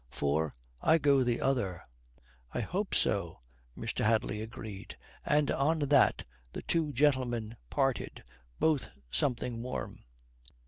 [0.09, 0.51] For
[0.81, 1.83] I go the other."
[2.51, 3.37] "I hope so,"
[3.77, 4.03] Mr.
[4.03, 8.23] Hadley agreed, and on that the two gentlemen parted,
[8.59, 9.99] both something warm.